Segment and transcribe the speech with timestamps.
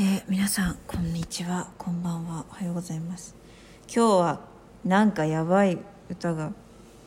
[0.00, 1.70] えー皆さんこんにちは。
[1.76, 2.44] こんばんは。
[2.48, 3.34] おはようございます。
[3.92, 4.40] 今日は
[4.84, 5.76] なんかやばい
[6.08, 6.52] 歌が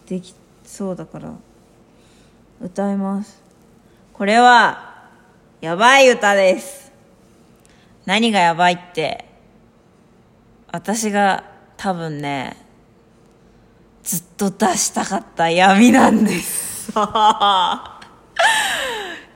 [0.08, 0.36] でき
[0.66, 1.34] そうだから
[2.60, 3.42] 歌います。
[4.12, 5.08] これは
[5.62, 6.92] やばい歌です。
[8.06, 9.24] 何がやばいって
[10.70, 11.46] 私が
[11.78, 12.58] 多分ね
[14.04, 16.92] ずっと出したかった闇なんです。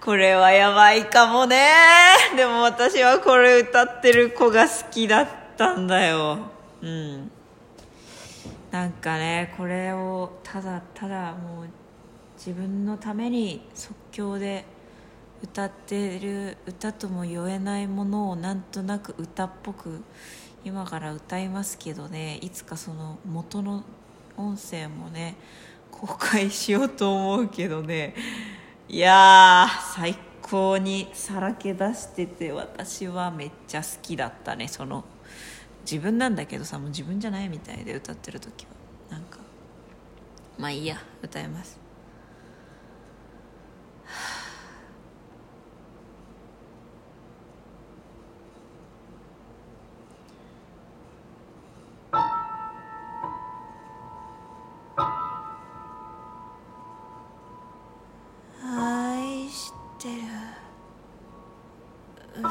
[0.05, 1.67] これはやばいかもね。
[2.37, 6.37] でも私はこれ歌ってる子が好きだったんだよ。
[6.83, 7.31] うん。
[8.69, 11.69] なんかねこれをただただもう
[12.37, 14.65] 自分のために即興で
[15.41, 20.03] 歌ってる歌とも言えないものをなんとなく歌っぽく
[20.63, 22.37] 今から歌いますけどね。
[22.43, 23.83] いつかその元の
[24.37, 25.35] 音声もね
[25.89, 28.13] 公開しようと思うけどね。
[28.87, 34.67] いやー最高にさらけ出してて私はめっちゃ好きだったね。
[34.67, 35.03] その
[35.81, 38.71] 自分なんだけどさもう自分じゃないみたいで歌ってる時は。
[39.09, 39.39] なんか
[40.59, 41.84] まあいいや歌えます。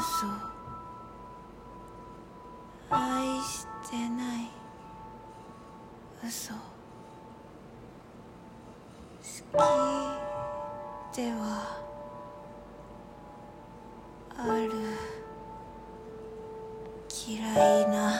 [0.05, 0.27] 嘘。
[2.91, 4.51] 愛してない。
[6.23, 6.53] 嘘。
[6.53, 6.59] 好
[11.13, 11.81] きでは
[14.37, 14.71] ある。
[17.27, 18.13] 嫌いな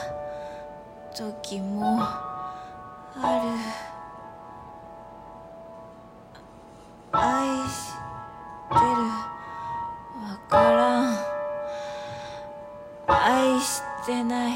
[1.15, 3.84] 時もある。
[14.05, 14.51] してない。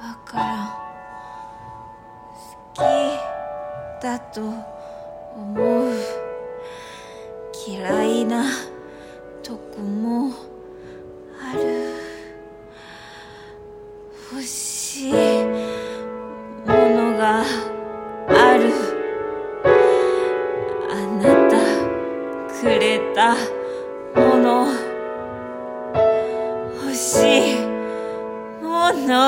[0.00, 0.68] わからん。
[2.28, 2.80] 好き
[4.02, 4.40] だと
[5.36, 5.92] 思う。
[7.68, 8.44] 嫌いな
[9.42, 10.32] とこも
[11.38, 11.92] ある。
[14.32, 17.44] 欲しいものが
[18.28, 18.72] ある。
[20.90, 21.58] あなた
[22.62, 23.36] くれた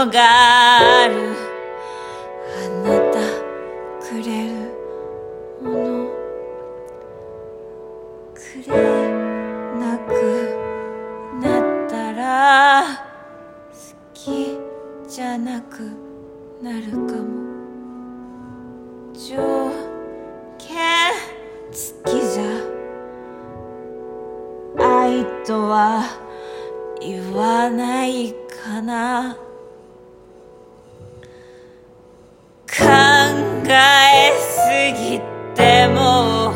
[0.06, 1.34] がある。
[2.56, 3.18] あなた
[4.06, 4.52] くれる
[5.62, 6.10] もの
[8.34, 8.72] くれ
[9.78, 10.10] なく
[11.40, 12.24] なったら
[13.72, 13.76] 好
[14.14, 14.58] き
[15.08, 15.90] じゃなく
[16.62, 17.50] なるかも。
[19.12, 19.36] 条
[20.58, 20.68] 件
[21.72, 22.44] 付きじゃ。
[24.78, 26.04] 愛とは
[27.00, 29.36] 言わないかな。
[32.80, 32.86] 考
[33.68, 34.56] えす
[34.98, 35.20] ぎ
[35.54, 36.54] ても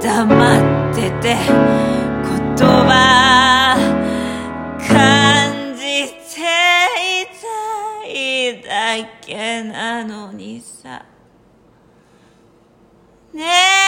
[0.00, 3.76] 黙ってて言葉
[4.86, 5.82] 感じ
[6.34, 6.44] て
[7.22, 7.48] いた
[8.06, 11.06] いだけなのにさ。
[13.32, 13.82] ねえ。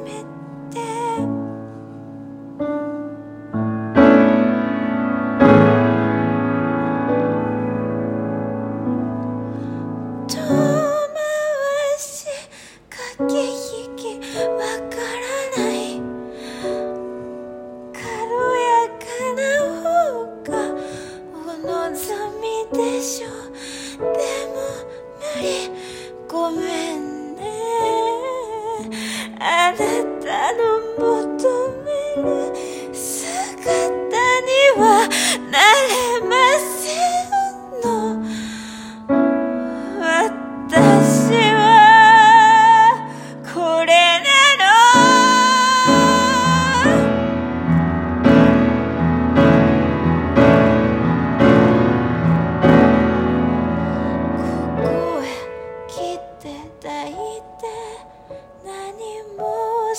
[0.00, 0.24] め
[0.70, 1.09] て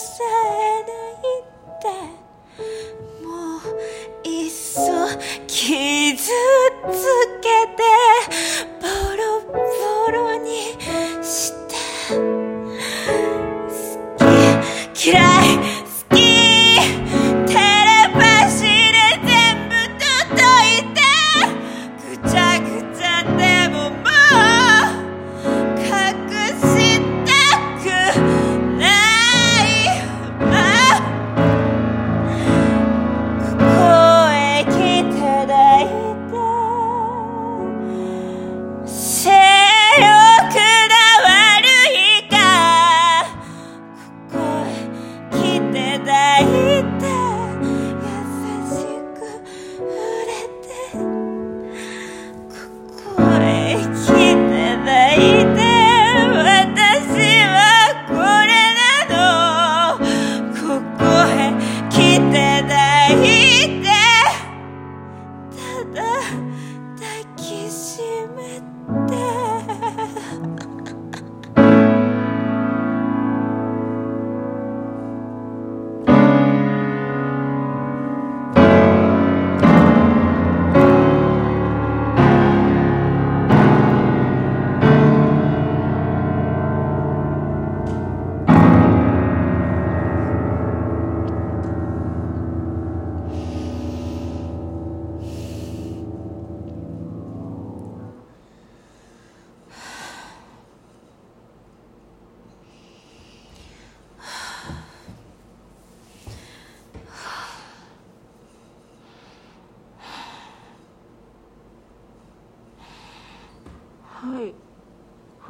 [0.02, 0.31] just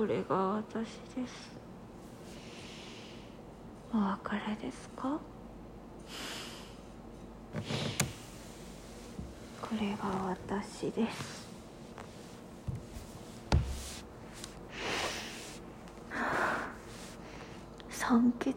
[0.02, 1.52] これが私です。
[3.94, 5.20] お別れですか？
[9.62, 11.48] これが私です。
[17.92, 18.56] 酸欠？